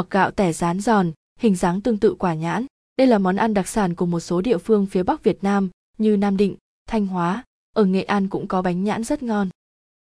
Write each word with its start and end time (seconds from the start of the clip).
hoặc 0.00 0.10
gạo 0.10 0.30
tẻ 0.30 0.52
rán 0.52 0.80
giòn, 0.80 1.12
hình 1.38 1.56
dáng 1.56 1.80
tương 1.80 1.98
tự 1.98 2.14
quả 2.18 2.34
nhãn. 2.34 2.66
Đây 2.96 3.06
là 3.06 3.18
món 3.18 3.36
ăn 3.36 3.54
đặc 3.54 3.68
sản 3.68 3.94
của 3.94 4.06
một 4.06 4.20
số 4.20 4.40
địa 4.40 4.58
phương 4.58 4.86
phía 4.86 5.02
Bắc 5.02 5.24
Việt 5.24 5.44
Nam 5.44 5.68
như 5.98 6.16
Nam 6.16 6.36
Định, 6.36 6.56
Thanh 6.88 7.06
Hóa. 7.06 7.44
Ở 7.76 7.84
Nghệ 7.84 8.02
An 8.02 8.28
cũng 8.28 8.46
có 8.46 8.62
bánh 8.62 8.84
nhãn 8.84 9.04
rất 9.04 9.22
ngon. 9.22 9.48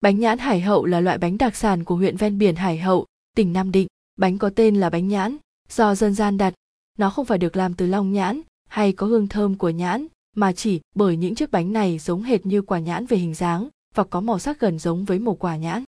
Bánh 0.01 0.19
nhãn 0.19 0.37
Hải 0.37 0.61
Hậu 0.61 0.85
là 0.85 0.99
loại 0.99 1.17
bánh 1.17 1.37
đặc 1.37 1.55
sản 1.55 1.83
của 1.83 1.95
huyện 1.95 2.17
ven 2.17 2.37
biển 2.37 2.55
Hải 2.55 2.77
Hậu, 2.77 3.05
tỉnh 3.35 3.53
Nam 3.53 3.71
Định. 3.71 3.87
Bánh 4.15 4.37
có 4.37 4.49
tên 4.49 4.75
là 4.75 4.89
bánh 4.89 5.07
nhãn, 5.07 5.37
do 5.69 5.95
dân 5.95 6.13
gian 6.13 6.37
đặt. 6.37 6.53
Nó 6.97 7.09
không 7.09 7.25
phải 7.25 7.37
được 7.37 7.55
làm 7.55 7.73
từ 7.73 7.85
long 7.85 8.13
nhãn 8.13 8.41
hay 8.69 8.93
có 8.93 9.07
hương 9.07 9.27
thơm 9.27 9.57
của 9.57 9.69
nhãn, 9.69 10.07
mà 10.35 10.53
chỉ 10.53 10.81
bởi 10.95 11.17
những 11.17 11.35
chiếc 11.35 11.51
bánh 11.51 11.73
này 11.73 11.99
giống 11.99 12.23
hệt 12.23 12.45
như 12.45 12.61
quả 12.61 12.79
nhãn 12.79 13.05
về 13.05 13.17
hình 13.17 13.33
dáng 13.33 13.69
và 13.95 14.03
có 14.03 14.21
màu 14.21 14.39
sắc 14.39 14.59
gần 14.59 14.79
giống 14.79 15.05
với 15.05 15.19
màu 15.19 15.35
quả 15.35 15.57
nhãn. 15.57 15.83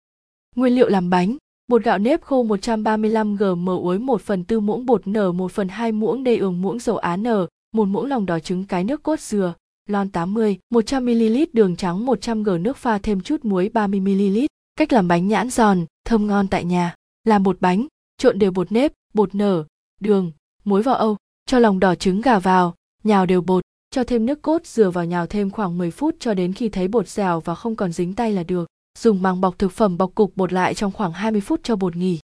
Nguyên 0.55 0.75
liệu 0.75 0.89
làm 0.89 1.09
bánh 1.09 1.37
Bột 1.69 1.83
gạo 1.83 1.97
nếp 1.97 2.21
khô 2.21 2.43
135 2.43 3.35
g 3.35 3.43
mỡ 3.57 3.75
uối 3.75 3.99
1 3.99 4.21
phần 4.21 4.43
4 4.49 4.65
muỗng 4.65 4.85
bột 4.85 5.07
nở 5.07 5.31
1 5.31 5.51
phần 5.51 5.67
2 5.67 5.91
muỗng 5.91 6.23
đê 6.23 6.37
ường 6.37 6.61
muỗng 6.61 6.79
dầu 6.79 6.97
á 6.97 7.17
nở, 7.17 7.47
1 7.71 7.85
muỗng 7.85 8.05
lòng 8.05 8.25
đỏ 8.25 8.39
trứng 8.39 8.65
cái 8.65 8.83
nước 8.83 9.03
cốt 9.03 9.19
dừa, 9.19 9.53
lon 9.89 10.09
80, 10.09 10.57
100ml 10.73 11.45
đường 11.53 11.75
trắng 11.75 12.05
100g 12.05 12.61
nước 12.61 12.77
pha 12.77 12.97
thêm 12.97 13.21
chút 13.21 13.45
muối 13.45 13.69
30ml. 13.73 14.47
Cách 14.75 14.93
làm 14.93 15.07
bánh 15.07 15.27
nhãn 15.27 15.49
giòn, 15.49 15.85
thơm 16.05 16.27
ngon 16.27 16.47
tại 16.47 16.65
nhà. 16.65 16.95
Làm 17.23 17.43
bột 17.43 17.61
bánh, 17.61 17.87
trộn 18.17 18.39
đều 18.39 18.51
bột 18.51 18.71
nếp, 18.71 18.91
bột 19.13 19.35
nở, 19.35 19.63
đường, 19.99 20.31
muối 20.63 20.81
vào 20.81 20.95
âu, 20.95 21.17
cho 21.45 21.59
lòng 21.59 21.79
đỏ 21.79 21.95
trứng 21.95 22.21
gà 22.21 22.39
vào, 22.39 22.75
nhào 23.03 23.25
đều 23.25 23.41
bột, 23.41 23.63
cho 23.91 24.03
thêm 24.03 24.25
nước 24.25 24.41
cốt 24.41 24.65
dừa 24.65 24.89
vào 24.89 25.05
nhào 25.05 25.25
thêm 25.27 25.49
khoảng 25.49 25.77
10 25.77 25.91
phút 25.91 26.15
cho 26.19 26.33
đến 26.33 26.53
khi 26.53 26.69
thấy 26.69 26.87
bột 26.87 27.07
dẻo 27.07 27.39
và 27.39 27.55
không 27.55 27.75
còn 27.75 27.91
dính 27.91 28.13
tay 28.13 28.33
là 28.33 28.43
được. 28.43 28.67
Dùng 29.01 29.21
màng 29.21 29.41
bọc 29.41 29.59
thực 29.59 29.71
phẩm 29.71 29.97
bọc 29.97 30.15
cục 30.15 30.37
bột 30.37 30.53
lại 30.53 30.73
trong 30.73 30.91
khoảng 30.91 31.13
20 31.13 31.41
phút 31.41 31.59
cho 31.63 31.75
bột 31.75 31.95
nghỉ. 31.95 32.19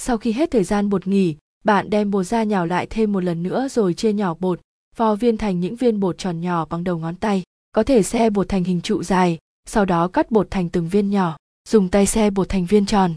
Sau 0.00 0.18
khi 0.18 0.32
hết 0.32 0.50
thời 0.50 0.64
gian 0.64 0.88
bột 0.88 1.06
nghỉ, 1.06 1.36
bạn 1.64 1.90
đem 1.90 2.10
bột 2.10 2.26
ra 2.26 2.42
nhào 2.42 2.66
lại 2.66 2.86
thêm 2.90 3.12
một 3.12 3.24
lần 3.24 3.42
nữa 3.42 3.68
rồi 3.70 3.94
chia 3.94 4.12
nhỏ 4.12 4.34
bột, 4.34 4.60
vo 4.96 5.14
viên 5.14 5.36
thành 5.36 5.60
những 5.60 5.76
viên 5.76 6.00
bột 6.00 6.18
tròn 6.18 6.40
nhỏ 6.40 6.64
bằng 6.64 6.84
đầu 6.84 6.98
ngón 6.98 7.14
tay. 7.14 7.42
Có 7.72 7.82
thể 7.82 8.02
xe 8.02 8.30
bột 8.30 8.48
thành 8.48 8.64
hình 8.64 8.80
trụ 8.80 9.02
dài, 9.02 9.38
sau 9.68 9.84
đó 9.84 10.08
cắt 10.08 10.30
bột 10.30 10.50
thành 10.50 10.68
từng 10.68 10.88
viên 10.88 11.10
nhỏ, 11.10 11.36
dùng 11.68 11.88
tay 11.88 12.06
xe 12.06 12.30
bột 12.30 12.48
thành 12.48 12.66
viên 12.66 12.86
tròn. 12.86 13.14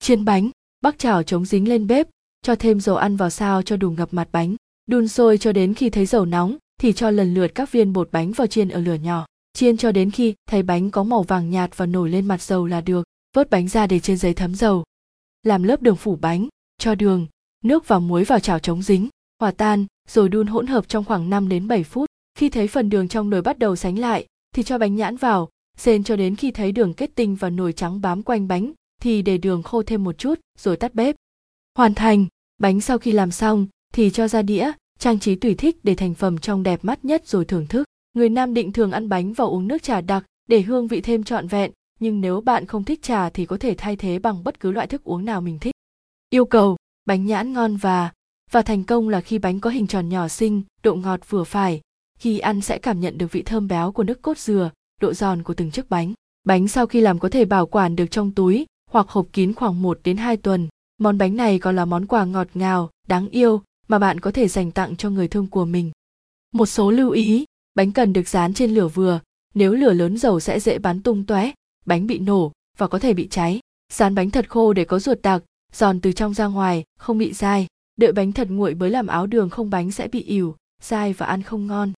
Chiên 0.00 0.24
bánh, 0.24 0.50
bắc 0.80 0.98
chảo 0.98 1.22
chống 1.22 1.44
dính 1.44 1.68
lên 1.68 1.86
bếp, 1.86 2.08
cho 2.42 2.54
thêm 2.54 2.80
dầu 2.80 2.96
ăn 2.96 3.16
vào 3.16 3.30
sao 3.30 3.62
cho 3.62 3.76
đủ 3.76 3.90
ngập 3.90 4.14
mặt 4.14 4.28
bánh. 4.32 4.56
Đun 4.86 5.08
sôi 5.08 5.38
cho 5.38 5.52
đến 5.52 5.74
khi 5.74 5.90
thấy 5.90 6.06
dầu 6.06 6.24
nóng, 6.24 6.56
thì 6.80 6.92
cho 6.92 7.10
lần 7.10 7.34
lượt 7.34 7.48
các 7.54 7.72
viên 7.72 7.92
bột 7.92 8.08
bánh 8.12 8.32
vào 8.32 8.46
chiên 8.46 8.68
ở 8.68 8.80
lửa 8.80 8.94
nhỏ. 8.94 9.26
Chiên 9.58 9.76
cho 9.76 9.92
đến 9.92 10.10
khi 10.10 10.34
thấy 10.46 10.62
bánh 10.62 10.90
có 10.90 11.02
màu 11.02 11.22
vàng 11.22 11.50
nhạt 11.50 11.76
và 11.76 11.86
nổi 11.86 12.10
lên 12.10 12.26
mặt 12.26 12.42
dầu 12.42 12.66
là 12.66 12.80
được. 12.80 13.04
Vớt 13.36 13.50
bánh 13.50 13.68
ra 13.68 13.86
để 13.86 14.00
trên 14.00 14.16
giấy 14.16 14.34
thấm 14.34 14.54
dầu. 14.54 14.84
Làm 15.42 15.62
lớp 15.62 15.82
đường 15.82 15.96
phủ 15.96 16.16
bánh, 16.16 16.48
cho 16.80 16.94
đường, 16.94 17.26
nước 17.64 17.88
và 17.88 17.98
muối 17.98 18.24
vào 18.24 18.40
chảo 18.40 18.58
chống 18.58 18.82
dính, 18.82 19.08
hòa 19.40 19.50
tan, 19.50 19.86
rồi 20.08 20.28
đun 20.28 20.46
hỗn 20.46 20.66
hợp 20.66 20.88
trong 20.88 21.04
khoảng 21.04 21.30
5 21.30 21.48
đến 21.48 21.68
7 21.68 21.84
phút. 21.84 22.06
Khi 22.34 22.48
thấy 22.48 22.68
phần 22.68 22.90
đường 22.90 23.08
trong 23.08 23.30
nồi 23.30 23.42
bắt 23.42 23.58
đầu 23.58 23.76
sánh 23.76 23.98
lại, 23.98 24.26
thì 24.54 24.62
cho 24.62 24.78
bánh 24.78 24.96
nhãn 24.96 25.16
vào, 25.16 25.48
rền 25.78 26.04
cho 26.04 26.16
đến 26.16 26.36
khi 26.36 26.50
thấy 26.50 26.72
đường 26.72 26.94
kết 26.94 27.10
tinh 27.14 27.36
và 27.36 27.50
nồi 27.50 27.72
trắng 27.72 28.00
bám 28.00 28.22
quanh 28.22 28.48
bánh, 28.48 28.72
thì 29.02 29.22
để 29.22 29.38
đường 29.38 29.62
khô 29.62 29.82
thêm 29.82 30.04
một 30.04 30.18
chút, 30.18 30.40
rồi 30.58 30.76
tắt 30.76 30.94
bếp. 30.94 31.16
Hoàn 31.74 31.94
thành, 31.94 32.26
bánh 32.58 32.80
sau 32.80 32.98
khi 32.98 33.12
làm 33.12 33.30
xong 33.30 33.66
thì 33.94 34.10
cho 34.10 34.28
ra 34.28 34.42
đĩa, 34.42 34.72
trang 34.98 35.18
trí 35.18 35.34
tùy 35.34 35.54
thích 35.54 35.76
để 35.82 35.94
thành 35.94 36.14
phẩm 36.14 36.38
trông 36.38 36.62
đẹp 36.62 36.84
mắt 36.84 37.04
nhất 37.04 37.28
rồi 37.28 37.44
thưởng 37.44 37.66
thức. 37.66 37.87
Người 38.18 38.28
Nam 38.28 38.54
Định 38.54 38.72
thường 38.72 38.92
ăn 38.92 39.08
bánh 39.08 39.32
và 39.32 39.44
uống 39.44 39.68
nước 39.68 39.82
trà 39.82 40.00
đặc 40.00 40.24
để 40.48 40.62
hương 40.62 40.88
vị 40.88 41.00
thêm 41.00 41.24
trọn 41.24 41.46
vẹn, 41.46 41.70
nhưng 42.00 42.20
nếu 42.20 42.40
bạn 42.40 42.66
không 42.66 42.84
thích 42.84 43.02
trà 43.02 43.30
thì 43.30 43.46
có 43.46 43.56
thể 43.56 43.74
thay 43.78 43.96
thế 43.96 44.18
bằng 44.18 44.44
bất 44.44 44.60
cứ 44.60 44.70
loại 44.70 44.86
thức 44.86 45.04
uống 45.04 45.24
nào 45.24 45.40
mình 45.40 45.58
thích. 45.58 45.74
Yêu 46.30 46.44
cầu, 46.44 46.76
bánh 47.06 47.26
nhãn 47.26 47.52
ngon 47.52 47.76
và 47.76 48.12
và 48.50 48.62
thành 48.62 48.84
công 48.84 49.08
là 49.08 49.20
khi 49.20 49.38
bánh 49.38 49.60
có 49.60 49.70
hình 49.70 49.86
tròn 49.86 50.08
nhỏ 50.08 50.28
xinh, 50.28 50.62
độ 50.82 50.94
ngọt 50.94 51.20
vừa 51.28 51.44
phải. 51.44 51.80
Khi 52.18 52.38
ăn 52.38 52.60
sẽ 52.60 52.78
cảm 52.78 53.00
nhận 53.00 53.18
được 53.18 53.32
vị 53.32 53.42
thơm 53.42 53.68
béo 53.68 53.92
của 53.92 54.04
nước 54.04 54.22
cốt 54.22 54.38
dừa, 54.38 54.70
độ 55.00 55.12
giòn 55.12 55.42
của 55.42 55.54
từng 55.54 55.70
chiếc 55.70 55.90
bánh. 55.90 56.12
Bánh 56.44 56.68
sau 56.68 56.86
khi 56.86 57.00
làm 57.00 57.18
có 57.18 57.28
thể 57.28 57.44
bảo 57.44 57.66
quản 57.66 57.96
được 57.96 58.06
trong 58.10 58.30
túi 58.30 58.66
hoặc 58.90 59.08
hộp 59.08 59.26
kín 59.32 59.54
khoảng 59.54 59.82
1 59.82 60.00
đến 60.04 60.16
2 60.16 60.36
tuần. 60.36 60.68
Món 61.00 61.18
bánh 61.18 61.36
này 61.36 61.58
còn 61.58 61.76
là 61.76 61.84
món 61.84 62.06
quà 62.06 62.24
ngọt 62.24 62.48
ngào, 62.54 62.90
đáng 63.08 63.28
yêu 63.28 63.62
mà 63.88 63.98
bạn 63.98 64.20
có 64.20 64.30
thể 64.30 64.48
dành 64.48 64.70
tặng 64.70 64.96
cho 64.96 65.10
người 65.10 65.28
thương 65.28 65.46
của 65.46 65.64
mình. 65.64 65.90
Một 66.52 66.66
số 66.66 66.90
lưu 66.90 67.10
ý, 67.10 67.44
bánh 67.78 67.92
cần 67.92 68.12
được 68.12 68.28
dán 68.28 68.54
trên 68.54 68.70
lửa 68.70 68.88
vừa, 68.88 69.20
nếu 69.54 69.72
lửa 69.72 69.92
lớn 69.92 70.18
dầu 70.18 70.40
sẽ 70.40 70.60
dễ 70.60 70.78
bắn 70.78 71.02
tung 71.02 71.26
tóe, 71.26 71.52
bánh 71.86 72.06
bị 72.06 72.18
nổ 72.18 72.52
và 72.78 72.88
có 72.88 72.98
thể 72.98 73.14
bị 73.14 73.28
cháy. 73.28 73.60
Dán 73.92 74.14
bánh 74.14 74.30
thật 74.30 74.48
khô 74.48 74.72
để 74.72 74.84
có 74.84 74.98
ruột 74.98 75.18
đặc, 75.22 75.42
giòn 75.72 76.00
từ 76.00 76.12
trong 76.12 76.34
ra 76.34 76.46
ngoài, 76.46 76.84
không 76.98 77.18
bị 77.18 77.32
dai. 77.32 77.66
Đợi 77.96 78.12
bánh 78.12 78.32
thật 78.32 78.50
nguội 78.50 78.74
mới 78.74 78.90
làm 78.90 79.06
áo 79.06 79.26
đường 79.26 79.50
không 79.50 79.70
bánh 79.70 79.90
sẽ 79.90 80.08
bị 80.08 80.22
ỉu, 80.22 80.56
dai 80.82 81.12
và 81.12 81.26
ăn 81.26 81.42
không 81.42 81.66
ngon. 81.66 81.92